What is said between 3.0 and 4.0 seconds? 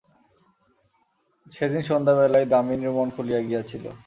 খুলিয়া গিয়াছিল।